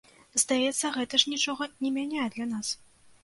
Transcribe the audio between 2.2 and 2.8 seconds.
для нас.